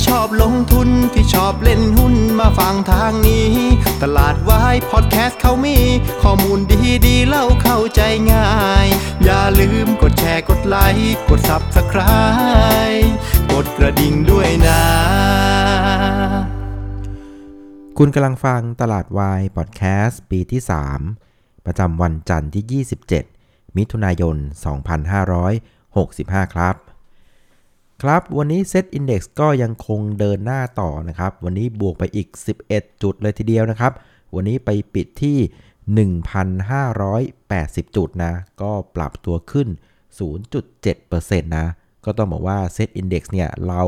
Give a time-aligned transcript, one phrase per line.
[0.00, 3.50] ที่ชอบลงทุนที่ชอบเล่นหุ้นมาฟังทางนี้
[4.02, 5.78] ตลาดวายพอดแคสต์เขามี
[6.22, 8.00] ข้อมูลดีดีๆเล่าเข้าใจ
[8.32, 8.50] ง่า
[8.84, 8.86] ย
[9.24, 13.08] อย่าลืมกดแชร์กดไลค์กด Subscribe
[13.52, 14.82] กดกระดิ่งด้วยนะ
[17.98, 20.60] คุณกำลังฟังตลาดวายพอดแคสต์ปีที่
[21.12, 22.84] 3 ประจำวันจันทร์ที่
[23.26, 24.36] 27 มิถุนายน
[25.64, 26.76] 2565 ครับ
[28.02, 32.28] ครับ วันนี้เซตอินดี x ก็ยังคงเดินหน้าต่อนะครับ วันนี้บวกไปอีก
[32.66, 33.92] 11 จุดเลยทีเดียวนะครับ
[34.34, 38.32] วันนี้ไปปิดที่ 1,580 จุดนะ
[38.62, 39.68] ก็ปรับตัวขึ้น
[40.58, 41.66] 0.7%นะ
[42.04, 43.82] ก็ต้องบอกว่าเซตอินดี x เนี่ย เรา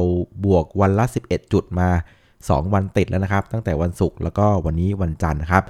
[0.45, 1.89] บวกวันละ 11 จุดมา
[2.33, 5.65] 2 วันติดแล้วนะครับ ตั้งแต่วันศุกร์แล้วก็วันนี้วันจันทร์นะครับ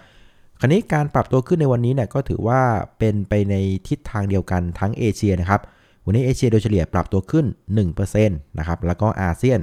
[0.60, 2.60] คราวนี้การปรับตัวขึ้นในวันนี้เนี่ยก็ถือว่า
[2.98, 3.54] เป็นไปใน
[3.88, 5.62] ทิศทางเดียวกันทั้งเอเชียนะครับ
[6.04, 7.46] วันนี้เอเชียโดยเฉลี่ยปรับตัวขึ้น
[7.86, 9.60] 1%นะครับ แล้วก็อาเซียน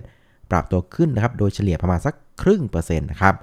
[0.52, 3.36] ปรับตัวขึ้นนะครับ โดยเฉลี่ยประมาณสักครึ่งเปอร์เซ็นต์นะครับ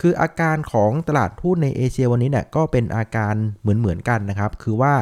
[0.00, 4.94] คืออาการของตลาดหุ้นในเอเชียวันนี้เนี่ยก็เป็นอาการเหมือนเหมือนๆกันนะครับ คือว่า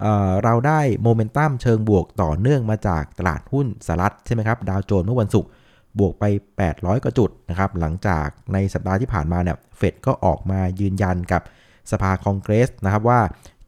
[0.00, 5.50] เเราได้โมเมนตัมเชิงบวกต่อเนื่องมาจากตลาดหุ้นสหรัฐใช่ไหมครับ ดาวโจนส์เมื่อวันศุกร์
[5.98, 6.24] บวกไป
[6.64, 11.42] 800 กว่าจุดนะครับ หลังจากในสัปดาห์ที่ผ่านมาเนี่ย เฟดก็ออกมายืนยันกับ
[11.90, 13.20] สภาคองเกรสนะครับว่า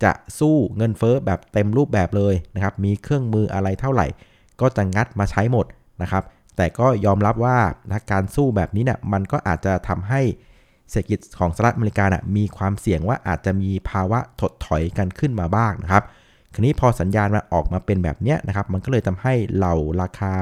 [0.04, 4.06] จะสู้เงินเฟ้อแบบเต็มรูปแบบเลยนะครับมีเครื่องมืออะไรเท่าไหร่
[4.60, 5.66] ก็จะงัดมาใช้หมด
[6.02, 6.22] นะครับ
[6.56, 7.58] แต่ก็ยอมรับว่า
[7.88, 10.20] นะการสู้แบบนี้เนี่ยมันก็อาจจะทำให้
[10.90, 16.02] เศรษฐกิจของสหรัฐอเมริกานะมีความเสี่ยงว่าอาจจะมีภาวะถดถอยกันขึ้นมาบ้างนะครับ
[16.54, 20.32] คราวนี้พอสัญญาณมันออกมาเป็นแบบนี้นะครับ มันก็เลยทำให้เหล่าราคา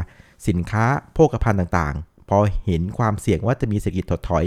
[0.49, 4.45] สินค้าโภคภัณฑ์ต่างๆ พอเห็นความเสี่ยงว่าจะมีเศรษฐกิจถดถอย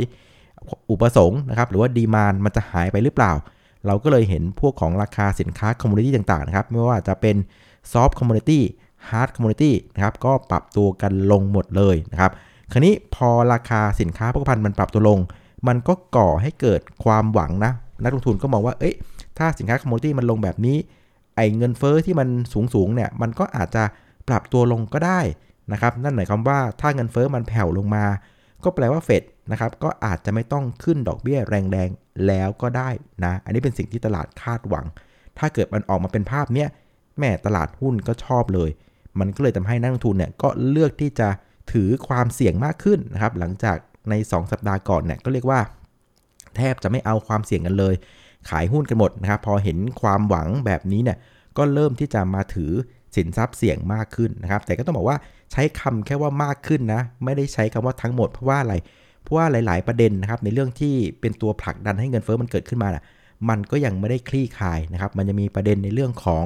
[0.90, 3.32] อุปสงค์นะครับ หรือว่า demand มันจะหายไปหรือเปล่า
[3.88, 7.36] เราก็เลยเห็นพวกของราคาสินค้า commodity ต่างๆนะครับ ไม่ว่าจะเป็น
[7.92, 12.32] soft commodity hard commodity นะครับก็ปรับตัวกันลงหมดเลยนะครับ
[12.72, 15.20] คราวนี้พอราคาสินค้าโภคภัณฑ์มันปรับตัวลง
[15.68, 17.72] มันก็ก่อให้เกิดความหวังนะ
[18.04, 18.96] นักลงทุนก็มองว่าเอ้ย
[19.38, 20.78] ถ้าสินค้า commodity มันลงแบบนี้
[21.36, 23.84] ไอ้เงินเฟ้อที่มันสูงสูงๆเนี่ยมันก็อาจจะ
[24.28, 25.20] ปรับตัวลงก็ได้
[25.72, 28.06] นะครับนั่นหมายความว่าถ้าเงินเฟ้อมันแผ่วลงมา
[28.64, 32.90] ก็แปลว่าเฟด นะครับก็อาจจะไม่ต้องขึ้นดอกเบี้ยแรงๆแล้วก็ได้
[33.26, 34.86] นะอันนี้เป็นสิ่งที่ตลาดคาดหวัง
[35.40, 36.70] ถ้าเกิดมันออกมาเป็นภาพเนี้ย
[37.20, 38.70] แม่ตลาดหุ้นก็ชอบเลย
[39.20, 41.30] มันก็เลยทำให้นักลงทุนเนี่ยก็เลือกที่จะ
[41.72, 43.78] ถือความเสี่ยงมากขึ้นนะครับหลังจาก
[44.10, 45.60] ใน 2 สัปดาห์ก่อนเนี่ยก็เรียกว่า
[46.56, 47.94] แทบจะไม่เอาความเสี่ยงกันเลย
[48.50, 51.18] ขายหุ้นกันหมดนะครับพอเห็นความหวังแบบนี้เนี่ย
[51.58, 52.72] ก็เริ่มที่จะมาถือ
[53.16, 55.18] สินทรัพย์เสี่ยงมากขึ้นนะครับแต่ก็ต้องบอกว่า
[55.52, 58.76] ใช้คำแค่ว่ามากขึ้นนะไม่ได้ใช้คำว่าทั้งหมดเพราะว่าอะไร
[59.24, 63.04] เพราะว่าหลาย ๆ ประเด็นนะครับในเรื่องที่เป็นตัวผลักดันให้เงินเฟ้อมันเกิดขึ้นมานะ
[63.50, 66.46] มันก็ยังไม่ได้คลี่คลายนะครับ มันจะมีประเด็นในเรื่องของ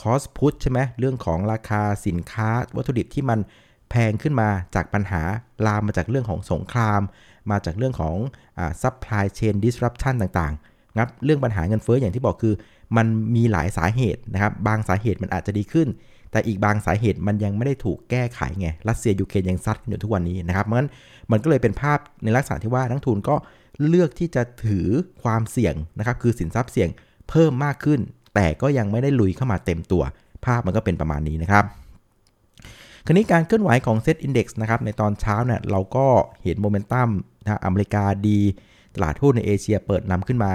[0.00, 3.38] cost push ใช่ไหมเรื่องของราคาสินค้าวัตถุดิบที่มัน
[3.90, 5.22] แพงขึ้นมาจากปัญหา
[5.66, 7.00] ลามมาจากเรื่องของสงคราม
[7.50, 8.16] มาจากเรื่องของ
[8.58, 12.54] อ supply chain disruption ต่างๆนะครับเรื่องปัญหาเงินเฟ้ออย่างที่บอกคือ
[12.96, 13.06] มัน
[13.36, 15.88] มีหลายสาเหตุนะครับ บางสาเหตุมันอาจจะดีขึ้น
[16.34, 20.90] แต่อีกบางสาเหตุมันยังไม่ได้ถูกแก้ไขไง รัสเซียยูเครนยังซัดกันอยู่ทุกวันนี้นะครับเพราะฉะนั้น
[21.30, 23.36] มันก็เลยเป็นภาพในลักษณะที่ว่านักลงทุนก็
[23.88, 24.88] เลือกที่จะถือ
[25.22, 26.88] ความเสี่ยงนะครับคือสินทรัพย์เสี่ยง
[27.28, 28.00] เพิ่มมากขึ้น
[28.34, 30.02] แต่ก็ยังไม่ได้ลุยเข้ามาเต็มตัว
[30.44, 31.64] ภาพมันก็เป็นประมาณนี้นะครับ
[33.06, 36.06] คราวนี้การเคลื่อนไหวของเซตอินดี x นะครับในตอนเช้าเนี่ยเราก็
[36.44, 37.08] เห็นโมเมนตัม
[37.42, 38.40] นะอเมริกาดี
[38.94, 40.52] ตลาดหุ้นในเอเชียเปิดนำขึ้นมา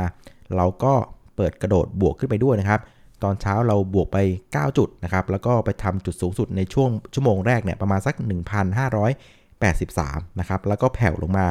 [0.55, 0.93] เราก็
[1.35, 2.79] เปิดกระโดดบวกขึ้นไปด้วยนะครับ
[3.23, 4.17] ตอนเช้าเราบวกไป
[4.49, 8.15] 9 จุดนะครับ แล้วก็ไปทำจุดสูงสุดในช่วงชั่วโมงแรกเนี่ยประมาณสัก
[9.01, 11.47] 1,583 นะครับ แล้วก็แผ่วลงมา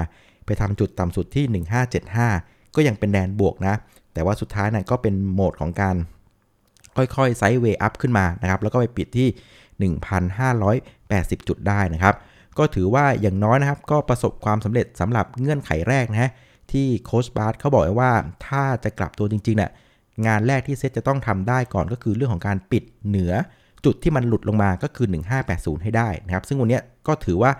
[0.47, 1.65] ไปทำจุดต่ำสุดที่
[2.15, 3.75] 1575 ก็ยังเป็นแดนบวกนะ
[4.15, 5.97] แต่ว่าสุดท้ายน่ะก็เป็นโหมดของการ
[6.97, 9.93] ค่อยๆไซด์เวย์อัพขึ้นมานะครับ แล้วก็ไปปิดที่
[10.59, 12.15] 1,580 จุดได้นะครับ
[12.59, 16.31] ก็ถือว่าอย่างน้อยนะครับก็ประสบความสำเร็จสำหรับเงื่อนไขแรกนะฮะ
[16.73, 18.13] ที่โค้ชบาร์เขาบอกไว้ว่า
[18.47, 19.71] ถ้าจะกลับตัวจริงๆเนี่ย
[20.27, 23.33] งานแรกที่เซตจะต้องทำได้ก่อนก็คือเรื่องของการปิดเหนือ
[23.85, 25.07] จุดที่มันหลุดลงมาก็คือ
[25.45, 27.51] 1580 ให้ได้นะครับ ซึ่งวันนี้ก็ถือว่า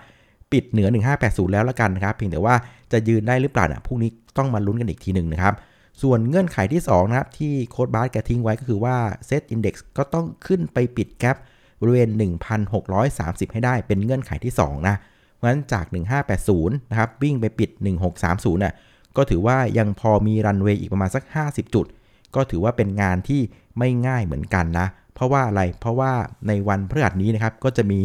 [0.51, 0.87] ปิดเหนือ
[1.19, 2.55] 1580 แล้วละกันนะครับ เพียงแต่ว่า
[2.91, 5.53] จะยืนได้หรือเปล่าเนี่ยพรุ่งนี้ต้องมาลุ้นกันอีกทีหนึ่งนะครับ
[6.01, 8.95] ส่วนเงื่อนไขที่ 2 นะครับ ที่โค้ชบาร์แกทิ้งไว้ก็คือว่า
[9.25, 11.29] เซตอินดี x ก็ต้องขึ้นไปปิด gap
[11.81, 12.09] บริเวณ
[12.81, 14.95] 1,630 ให้ได้เป็นเงื่อนไขที่ 2 นะ
[15.35, 15.85] เพราะฉะนั้นจาก
[16.33, 17.69] 1580 นะครับวิ่งไปปิด
[18.17, 18.73] 1630น่ะ
[19.17, 21.85] ก็ถือว่ายังพอมีรันเวย์อีกประมาณสัก 50 จุด
[22.35, 23.41] ก็ถือว่าเป็นงานที่
[23.77, 26.11] ไม่ง่ายเหมือนกันนะ เพราะว่าอะไร เพราะว่า
[26.47, 27.99] ในวันพฤหัสนี้นะครับ ก็จะมี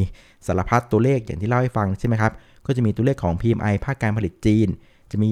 [0.46, 2.32] สารพัดตัวเลขอย่างที่เล่าให้ฟังใช่ไหมครับ
[2.66, 4.68] ก็จะมีตัวเลขของ PMI ภาคการผลิตจีน
[5.10, 5.30] จะมี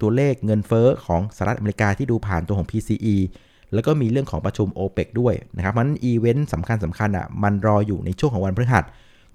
[0.00, 3.16] ตัวเลขเงินเฟ้อของสหรัฐอเมริกาที่ดูผ่านตัวของ PCE
[3.74, 8.84] แล้วก็มีเรื่องของประชุม o p e ปด้วยนะครับมันอีเวนต์สำคัญสำคัญอะ มันรออยู่ในช่วงของวันพฤหัส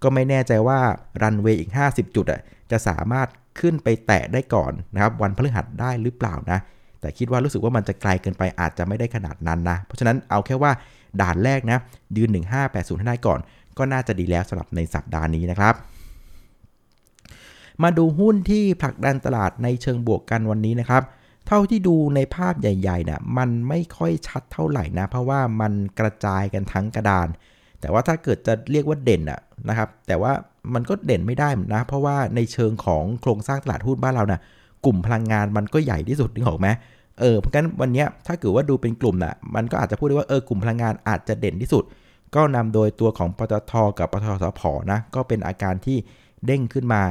[0.03, 0.79] ก็ไม่แน่ใจว่า
[1.21, 2.41] รันเวย์อีก 50 จุดอะ
[2.71, 3.27] จะสามารถ
[3.59, 6.59] ขึ้นไปแตะได้ก่อนนะครับ วันพฤหัสได้หรือเปล่านะ
[7.01, 10.71] แต่คิดว่ารู้สึกว่ามันจะไกลเกินไปอาจจะไม่ได้ขนาดนั้นนะ เพราะฉะนั้นเอาแค่ว่า
[11.21, 11.79] ด่านแรกนะ
[12.17, 13.39] ยืน 1580 ให้ได้ก่อน
[13.77, 15.73] ก็น่าจะดีแล้วสำหรับในสัปดาห์นี้นะครับ
[17.83, 21.03] มาดูหุ้นที่ผลักดันตลาดในเชิงบวกกันวันนี้นะครับ
[21.47, 27.27] เท่าที่ดูในภาพใหญ่ๆเนี่ยมันไม่ค่อยชัดเท่าไหร่นะ เพราะว่ามันกระจายกันทั้งกระดาน
[27.81, 29.39] แต่ว่าถ้าเกิดจะเรียกว่าเด่นอะ
[29.69, 30.31] นะครับ แต่ว่า
[30.73, 34.41] มันก็เด่นไม่ได้นะ เพราะว่าในเชิงของโครงสร้างตลาดหุ้นบ้านเรานะ่ะ
[34.85, 36.67] กลุ่มพลังงานมันก็ใหญ่ที่สุดนึกออกไหม
[37.19, 41.83] เออเพราะงั้นวันนี้ถ้าเกิดว่าดูเป็นกลุ่มนะ่ะมันก็อาจจะพูดได้ว่าเออกลุ่มพลังงานอาจจะเด่นที่สุด
[42.35, 44.61] ก็นำโดยตัวของปตทกับปตทสพ
[44.91, 45.97] นะก็เป็นอาการที่
[46.45, 47.03] เด้งขึ้นมา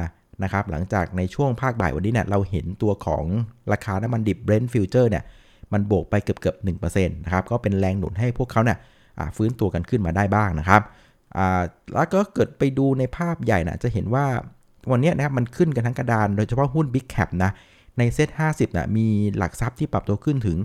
[0.43, 3.23] นะครับหลังจากในช่วงภาคบ่ายวันนี้เนี่ยเราเห็นตัวของ
[3.71, 5.23] ราคาน้ำมันดิบ Brent Future เนี่ย
[5.73, 8.77] มันบวกไปเกือบเกือบหนึ่งเปอร์เซ็นต์นะครับก็เป็นแรงหนุนให้พวกเขาเนี่ย
[9.35, 10.81] ฟื้นตัวกันขึ้นมาได้บ้างนะครับ
[11.93, 14.25] แล้วก็เกิดไปดูในภาพใหญ่นะจะเห็นว่า
[14.91, 17.51] วันนี้นะครับมันขึ้นกันทั้งกระดาน โดยเฉพาะหุ้น Big Cap นะ
[17.97, 20.57] ในเซ็ต50นะมีหลักทรัพย์ที่ปรับตัวขึ้นถึง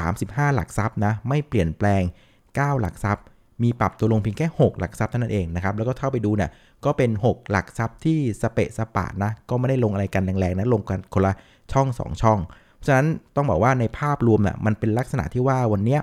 [0.00, 2.02] 35 หลักทรัพย์นะ ไม่เปลี่ยนแปลง
[2.42, 3.24] 9 หลักทรัพย์
[3.62, 6.50] มีปรับตัวลงเพียงแค่ 6 หลักทรัพย์เท่านั้นเองนะครับ แล้วก็เท่าไปดูเนี่ย
[6.84, 11.32] ก็เป็น 6 หลักทรัพย์ที่สเปะสปะนะ ก็ไม่ได้ลงอะไรกันแรงๆนะ ลงกันคนละ
[11.72, 12.38] ช่อง 2 ช่อง
[12.74, 15.98] เพราะฉะนั้นต้องบอกว่าในภาพรวมนะ่ะมันเป็นลักษณะที่ว่าวันนี้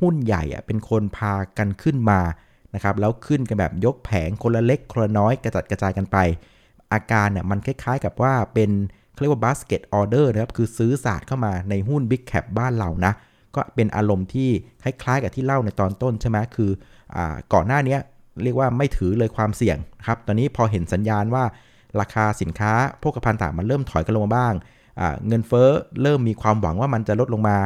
[0.00, 2.20] หุ้นใหญ่อะเป็นคนพากันขึ้นมา
[2.74, 6.16] นะครับแล้วขึ้นกันแบบยกแผงคนละเล็กคนละน้อยกระจัดกระจายกันไป
[6.92, 8.70] อาการเนี่ยมันคล้ายๆกับว่าเป็น
[9.20, 13.12] เรียกว่าบาสเกตออเดอร์นะครับ คือซื้อศาสตร์เข้ามาในหุ้น Big Cap บ้านเรานะ
[13.54, 14.48] ก็เป็นอารมณ์ที่
[14.82, 16.70] คล้ายๆกับที่เล่าในตอนต้นใช่ไหมคือ
[17.16, 17.18] อ
[17.52, 17.96] ก่อนหน้านี้
[18.42, 21.44] เรียกว่าไม่ถือเลยความเสี่ยงครับ ตอนนี้พอเห็นสัญญาณว่า
[22.00, 22.72] ราคาสินค้า
[23.02, 24.54] โภคภัณฑ์ต่างมันเริ่มถอยกันลงมาบ้าง
[25.28, 25.70] เงินเฟ้อ
[26.02, 27.56] เริ่มมีความหวังว่ามันจะลดลงมา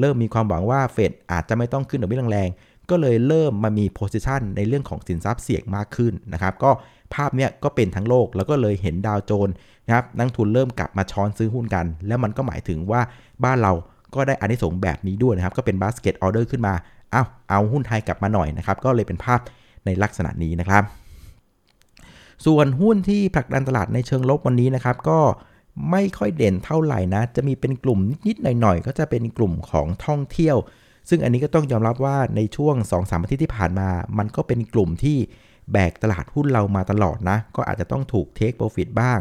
[0.00, 2.50] เริ่มมีความหวังว่าเฟดอาจจะไม่ต้องขึ้นดอกเบี้ยแรง
[2.90, 6.70] ก็เลยเริ่มมามี position ในเรื่องของสินทรัพย์เสี่ยงมากขึ้นนะครับ ก็
[7.14, 9.50] ภาพเนี้ยก็เป็นทั้งโลก แล้วก็เลยเห็นดาวโจนส์
[9.86, 13.00] นะครับนักลงทุนเริ่มกลับมาช้อนซื้อหุ้นกัน แล้วมันก็หมายถึงว่า
[13.44, 13.72] บ้านเรา
[14.14, 16.74] ก็ได้อานิสงส์แบบนี้ด้วยนะครับ ก็เป็น basket order ขึ้นมา
[17.12, 19.40] เอาเอาหุ้นไทยกลับมาหน่อยนะครับ ก็เลยเป็นภาพ
[19.84, 20.84] ในลักษณะนี้นะครับ
[22.46, 25.20] ส่วนหุ้นที่ผลักดันตลาดในเชิงลบวันนี้นะครับ ก็
[25.90, 30.56] ไม่ค่อยเด่นเท่าไหร่นะ จะมีเป็นกลุ่มนิดๆหน่อยๆ ก็จะเป็นกลุ่มของท่องเที่ยว
[31.08, 33.88] ซึ่งอันนี้ก็ต้องยอมรับว่าในช่วง 2-3อาทิตย์ที่ผ่านมา
[34.18, 35.18] มันก็เป็นกลุ่มที่
[35.72, 39.18] แบกตลาดหุ้นเรามาตลอดนะ ก็อาจจะต้องถูกเทคโปรฟิตบ้าง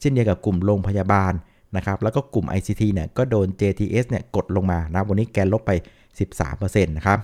[0.00, 1.32] เช่นเดียวกับกลุ่มโรงพยาบาล
[1.76, 5.72] นะครับ แล้วก็กลุ่ม ICT เนี่ยก็โดน JTS เนี่ยกดลงมานะ วันนี้แกลบไป
[6.30, 7.18] 13%นะครับ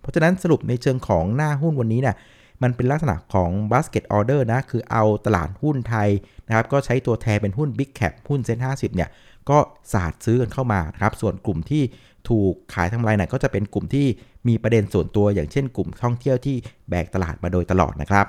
[0.00, 2.16] เพราะฉะนั้นสรุปในเชิงของหน้าหุ้นวันนี้เนี่ย
[2.62, 6.08] มันเป็นลักษณะของ basket order นะ คือเอาตลาดหุ้นไทย
[6.48, 9.10] นะครับ ก็ใช้ตัวแทนเป็นหุ้น big cap หุ้นเซ็น50เนี่ย
[9.50, 9.58] ก็
[9.92, 11.82] สาดซื้อกันเข้ามานะครับ ส่วนกลุ่มที่
[12.28, 14.06] ถูกขายทำลายเนี่ยก็จะเป็นกลุ่มที่
[14.48, 16.56] มีประเด็นส่วนตัวอย่างเช่นกลุ่มท่องเที่ยวที่
[16.90, 18.26] แบกตลาดมาโดยตลอดนะครับ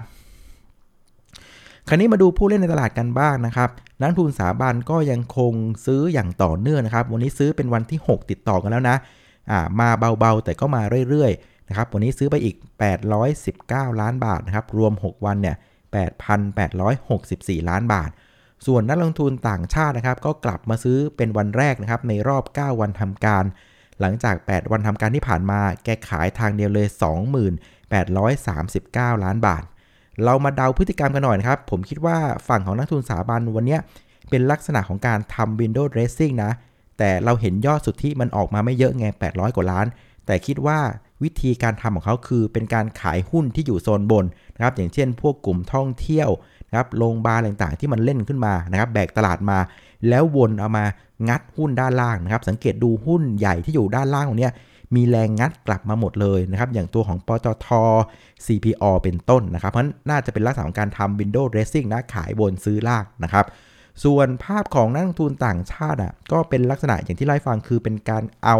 [1.88, 3.70] คราวนี้มาดูผู้เล่นในตลาดกันบ้างนะครับ
[4.02, 5.54] นักทุนสถาบันก็ยังคง
[5.86, 9.90] ซื้ออย่างต่อเนื่องนะครับ วันนี้ซื้อเป็นวันที่ 6 ติดต่อกันแล้วนะะมา
[10.20, 12.56] เบาๆแต่ก็มาเรื่อยๆนะครับ วันนี้ซื้อไปอีก
[13.28, 15.56] 819 ล้านบาทนะครับ รวม 6 วันเนี่ย
[16.38, 18.10] 8,864 ล้านบาท
[18.66, 23.44] ส่วนนักลงทุนต่างชาตินะครับ ก็กลับมาซื้อเป็นวันแรกนะครับในรอบ 9 วันทำการ
[24.02, 26.88] หลังจาก 8 วันทำการที่ผ่านมา แกขายทางเดียวเลย
[28.46, 29.64] 2839 ล้านบาท
[30.24, 33.78] เรามาเดาพฤติกรรมกันหน่อยนะครับ ผมคิดว่าฝั่งของนักทุนสถาบันวันนี้
[34.30, 36.52] เป็นลักษณะของการทำ window dressing นะ
[36.98, 39.86] แต่เราเห็นยอดสุทธิมันออกมาไม่เยอะไง 800 กว่าล้าน
[40.25, 40.80] แต่คิดว่า
[41.24, 44.25] วิธีการทำของเขาคือเป็นการขายหุ้นที่อยู่โซนบน
[44.56, 46.30] นะครับ อย่างเช่น พวกกลุ่มท่องเที่ยว
[46.70, 49.60] นะครับ โรงพยาบาลต่างๆ ที่มันเล่นขึ้นมานะครับ แบกตลาดมา
[50.10, 50.86] แล้ววนเอามา
[51.27, 54.53] งัดหุ้นด้านล่างนะครับ สังเกตดูหุ้นใหญ่ที่อยู่ด้านล่างของเนี้ย
[54.95, 57.67] มีแรงงัดกลับมาหมดเลยนะครับ อย่างตัวของปตท
[58.45, 63.45] CPO เป็นต้นนะครับ เพราะน่าจะเป็นลักษณะของการทำ window dressing นะขายบนซื้อล่างนะครับ
[64.03, 68.57] ส่วนภาพของนักลงทุนต่างชาติอะก็เป็นลักษณะอย่างที่ไล่ฟังคือเป็นการเอา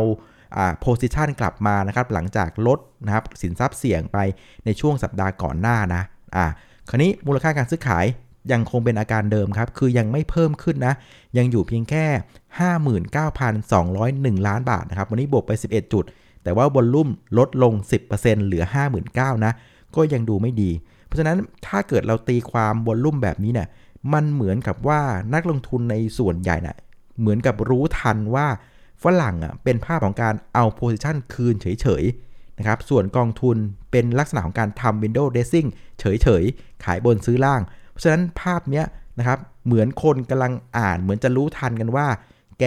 [0.58, 4.18] อ่า position กลับมานะครับหลังจากลดนะครับสินทรัพย์เสี่ยงไป
[4.66, 6.02] ในช่วงสัปดาห์ก่อนหน้านะ
[6.36, 6.46] อ่า
[6.90, 8.06] คราวนี้มูลค่าการซื้อขาย
[8.52, 10.94] ยังคงเป็นอาการเดิมครับ คือยังไม่เพิ่มขึ้นนะ
[11.38, 12.06] ยังอยู่เพียงแค่
[14.42, 16.04] 59,201 ล้านบาทนะครับ วันนี้บวกไป 11 จุด
[16.44, 17.74] แต่ว่าบอลลุ่มลดลง
[18.12, 18.64] 10%เหลือ
[19.04, 19.54] 59,000นะ
[19.96, 20.72] ก็ยังดูไม่ดี
[21.06, 21.38] เพราะฉะนั้น
[21.68, 23.68] ถ้าเกิดเราตีความบอลลุ่มแบบนี้เนี่ย
[24.14, 25.02] มันเหมือนกับว่า
[25.34, 26.78] นักลงทุนในส่วนใหญ่นะ่ะ
[27.20, 28.48] เหมือนกับรู้ทันว่า
[29.04, 33.58] ฝรั่งอะเป็นภาพของการเอาโพซิชันคืนเฉยๆนะครับ ส่วนกองทุน
[33.92, 35.68] เป็นลักษณะของการทำ window dressing
[36.00, 37.62] เฉยๆ ขายบนซื้อล่าง
[37.96, 38.86] เพราะฉะนั้นภาพเนี้ย
[39.20, 42.08] นะครับเหมือนคนกำลังอ่านเหมือนจะรู้ทันกันว่า
[42.60, 42.64] แก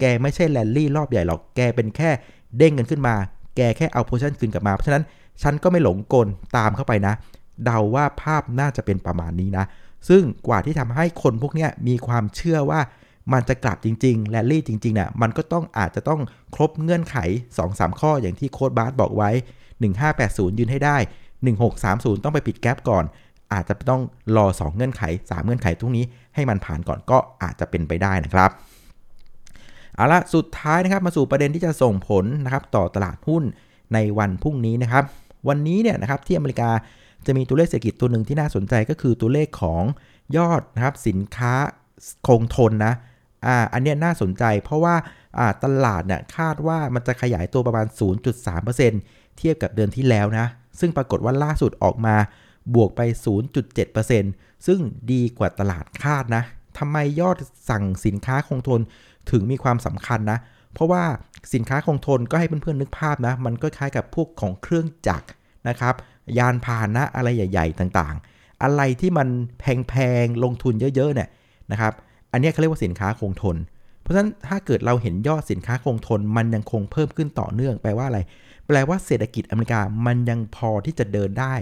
[0.00, 2.10] แกไม่ใช่แรลลี่รอบใหญ่หรอกแกเป็นแค่
[2.58, 3.14] เด้งกันขึ้นมา
[3.56, 5.04] แกแค่เอาโพชั่นคืนกลับมา เพราะฉะนั้น
[5.42, 7.14] ฉันก็ไม่หลงกลตามเข้าไปนะ
[7.64, 9.64] เดาว่าภาพน่าจะเป็นประมาณนี้นะ
[10.08, 12.80] ซึ่งกว่าที่ทำให้คนพวกนี้มีความเชื่อว่า
[13.32, 16.20] มันจะกลับจริงๆ แลนลี่จริงๆนะ่ะมันก็ต้องอาจจะต้อง
[16.54, 17.16] ครบเงื่อนไข
[17.58, 19.30] 2-3 ข้ออย่างที่โค้ดบาร์บอกไว้
[19.94, 20.96] 1580 ยืนให้ได้
[21.60, 23.04] 1630 ต้องไปปิดแกลบก่อน
[23.52, 24.02] อาจจะต้อง
[24.36, 26.04] รอ 2 เงื่อนไข 3 เงื่อนไขทุกนี้
[26.34, 28.50] ให้มันผ่านก่อนก็อาจจะเป็นไปได้นะครับ
[29.94, 33.42] เอาละสุดท้ายนะครับมาสู่ประเด็นที่จะส่งผลนะครับต่อตลาดหุ้น
[33.94, 35.04] ในวันพรุ่งนี้นะครับ
[35.48, 36.70] วันนี้เนี่ยนะครับที่อเมริกา
[37.26, 39.82] จะมีตัวเลขเศรษฐกิจตัวหนึ่งที่น่าสนใจก็คือตัวเลขของ
[40.36, 41.52] ยอดนะครับสินค้า
[42.26, 42.94] คงทนนะ
[43.46, 44.94] อ่าอันนี้น่าสนใจเพราะว่า
[45.38, 47.86] อ่าตลาดเนี่ยคาดว่ามันจะขยายตัวประมาณ
[48.62, 50.46] 0.3%เทียบกับเดือนที่แล้วนะ
[50.80, 52.16] ซึ่งปรากฏว่าล่าสุดออกมา
[52.74, 53.00] บวกไป
[53.84, 54.80] 0.7%ซึ่ง
[55.12, 56.44] ดีกว่าตลาดคาดนะ
[56.78, 57.36] ทำไมยอด
[57.70, 58.80] สั่งสินค้าคงทน
[59.30, 60.38] ถึงมีความสำคัญนะ
[60.74, 61.02] เพราะว่า
[61.54, 65.28] สินค้าคงทนก็ให้เพื่อนๆนึกภาพนะ มันก็คล้ายกับพวกของเครื่องจักร
[65.68, 65.94] นะครับ
[66.38, 69.28] ยานพาหนะอะไรใหญ่ ๆ ต่างๆ อะไรที่มัน
[69.60, 71.28] แพงๆ ลงทุนเยอะๆเนี่ย
[71.72, 71.92] นะครับ
[72.32, 73.56] อันนี้เขาเรียกว่าสินค้าคงทน
[74.00, 78.20] เพราะฉะนั้นถ้าเกิดเราเห็นยอดสินค้าคงทน มันยังคงเพิ่มขึ้นต่อเนื่องแปลว่าอะไร
[78.66, 81.54] แปลว่าเศรษฐกิจอเมริกามันยังพอที่จะเดินได้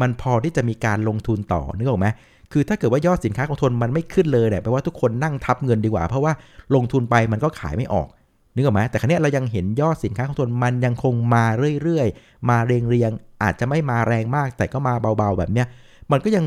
[0.00, 2.06] มันพอที่จะมีการลงทุนต่อนึกออกไหม
[2.52, 6.32] คือถ้าเกิดว่ายอดสินค้าคงทนมันไม่ขึ้นเลยเนี่ยแปลว่าทุกคนนั่งทับเงินดีกว่า เพราะว่า
[6.74, 8.08] ลงทุนไปมันก็ขายไม่ออก
[8.54, 11.44] นึกออกไหมแต่ครั้นี้เรายังเห็นยอดสินค้าคงทนมันยังคงมา
[11.82, 15.66] เรื่อยๆ มาเรียงๆ อาจจะไม่มาแรงมาก แต่ก็มาเบาๆแบบเนี้ย
[16.12, 16.44] มันก็ยัง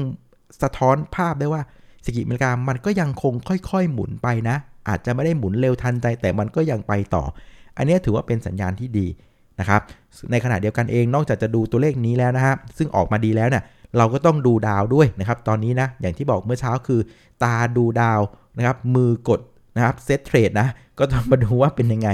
[0.61, 1.61] สะท้อนภาพได้ว่า
[2.01, 3.33] เศรษฐกิจอเมริกามันก็ยังคง
[3.69, 7.23] ค่อยๆหมุนไปนะ อาจจะไม่ได้หมุนเร็วทันใจแต่มันก็ยังไปต่อ
[7.77, 9.07] อันนี้ถือว่าเป็นสัญญาณที่ดี
[9.59, 9.81] นะครับ
[10.31, 13.63] ในขณะเดียวกันเองนอกจากจะดูตัวเลขนี้แล้วนะครับซึ่งออกมาดีแล้วเนี่ย
[13.97, 16.99] เราก็ต้องดูดาวด้วยนะครับตอนนี้นะอย่างที่บอกเมื่อเช้าคือ
[17.43, 18.19] ตาดูดาว
[18.57, 19.39] นะครับมือกด
[19.75, 20.67] นะครับเซตเทรดนะ
[20.99, 22.09] ก็ต้องมาดูว่าเป็นยังไง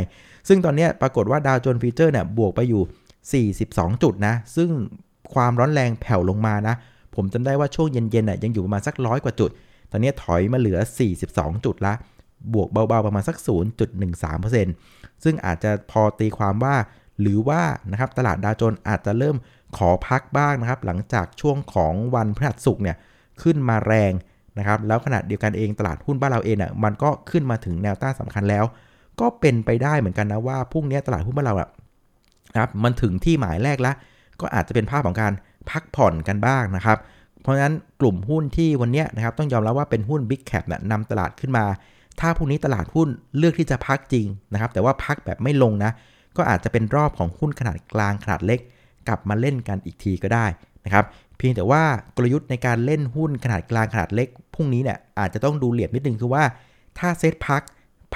[0.47, 4.69] ซึ่งตอนนี้ปรากฏว่าดาวโจนฟีเจอร์เนี่ยบวกไปอยู่ 42 จุดนะซึ่ง
[5.33, 6.75] ความร้อนแรงแผ่วลงมานะ
[7.15, 9.49] ผมจำได้ว่าช่วงเย็นๆน่ยยังอยู่ประมาณสักร้อยกว่าจุด
[9.91, 10.79] ตอนนี้ถอยมาเหลือ
[11.21, 11.93] 42 จุดละ
[12.53, 13.37] บวกเบาๆประมาณสัก
[14.09, 16.75] 0.13%ซึ่งอาจจะพอตีความว่า
[17.21, 19.35] หรือว่านะครับตลาดดาวโจนส์อาจจะเริ่ม
[19.77, 22.97] ขอพักบ้างนะครับ หลังจากช่วงของวันพฤหัสศุกร์เนี่ย
[23.41, 24.11] ขึ้นมาแรง
[24.57, 28.65] นะครับแล้วขนาดเดียวกันเองตลาดหุ้นบ้านเราเองอะมันก็ขึ้นมาถึงแนวต้านสาคัญแล้ว
[29.19, 31.69] ก็เป็นไปได้เหมือนกันนะว่าพรุ่งนี้ตลาดหุ้นบ้านเราอะ
[32.59, 33.95] ครับมันถึงที่หมายแรกแล้ว
[34.41, 35.33] ก็อาจจะเป็นภาพของการ
[35.69, 36.97] พักผ่อนกันบ้างนะครับ
[37.41, 41.65] เพราะฉะนั้นกลุ่มหุ้นที่วันนี้นะครับต้องยอมรับว่าเป็นหุ้น Big Cap นะนำตลาดขึ้นมา
[42.19, 43.07] ถ้าพรุ่งนี้ตลาดหุ้น
[43.37, 45.91] เลือกที่จะพักจริงนะครับ แต่ว่าพักแบบไม่ลงนะ
[46.37, 48.59] ก็อาจจะเป็นรอบของหุ้นขนาดกลางขนาดเล็ก
[49.07, 50.45] กลับมาเล่นกันอีกทีก็ได้
[50.85, 51.05] นะครับ
[51.37, 51.83] เพียงแต่ว่า
[52.15, 56.43] กลยุทธ์ในการเล่นหุ้นขนาดกลางขนาดเล็กพรุ่งนี้เนี่ยอาจจะต้องดูเหลี่ยมนิดนึงคือว่า
[56.99, 57.61] ถ้าเซตพัก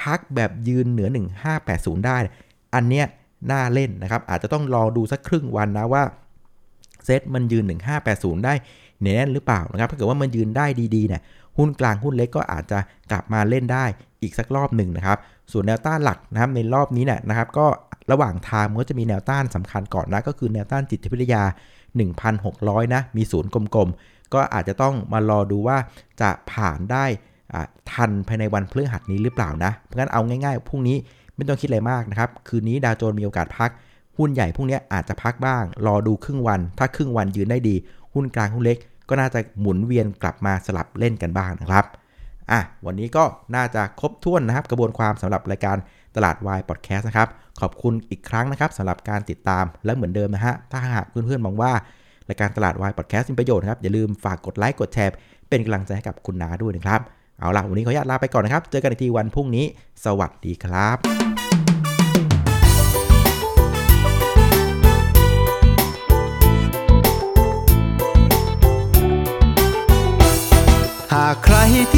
[0.02, 1.08] พักแบบยืนเหนือ
[1.58, 2.16] 1580 ได้
[2.74, 3.06] อันเนี้ย
[3.50, 6.02] น่าเล่นนะครับ อาจจะต้องรอดูสักครึ่งวันนะว่า
[7.04, 7.64] เซตมันยืน
[8.04, 8.54] 1580 ได้
[9.02, 11.22] แน่นหรือเปล่านะครับถ้าเกิดว่ามันยืนได้ดีๆเนี่ย
[11.58, 12.78] หุ้นกลางหุ้นเล็กก็อาจจะ
[13.10, 13.84] กลับมาเล่นได้
[14.22, 15.18] อีกสักรอบหนึ่งนะครับ
[15.52, 17.66] ส่วนแนวต้านหลักนะครับในรอบนี้เนี่ยนะครับ ก็
[18.12, 21.42] ระหว่างทางมันก็จะมีแนวต้านสำคัญก่อนนะก็คือแนวต้านจิตวิทยา
[22.18, 25.76] 1,600 นะ มีศูนย์กลมๆ ก็อาจจะต้องมารอดูว่า
[26.20, 27.04] จะผ่านได้
[27.92, 30.96] ทันภายในวันพฤหัสนี้หรือเปล่านะ เพราะงั้นเอาง่ายๆพรุ่งนี้
[31.36, 33.70] ไม่ต้องคิดอะไรมากนะครับ คืนนี้ดาวโจนมีโอกาสพัก
[34.18, 37.74] หุ้นใหญ่พรุ่งนี้อาจจะพักบ้าง รอดูครึ่งวัน ถ้าครึ่งวันยืนได้ดี
[38.14, 41.84] หุ้นกลางหุ้นเล็ก ก็น่าจะหมุนเวียนกลับมาสลับเล่นกันบ้างนะครับ
[42.52, 45.76] อะวันนี้ก็น่าจะครบถ้วนนะครับ กระบวนความสำหรับรายการ
[46.16, 47.28] ตลาดวายพอดแคสต์นะครับ
[47.60, 51.72] ขอบคุณอีกครั้งนะครับสำหรับการติดตามและเหมือนเดิมนะฮะถ้าหากเพื่อนๆมองว่า
[52.28, 55.12] รายการตลาดวายพอดแคสต์มีประโยชน์นะครับอย่าลืมฝากกดไลค์กดแชร์
[55.48, 57.00] เป็นกำลังใจให้กับคุณนาด้วยนะครับ
[57.38, 59.64] เอาล่ะวันนี้ขออนุญาตลาไปก่อนนะครับ เจอกันอีกทีวันพรุ่งนี้
[60.04, 61.41] สวัสดีครับ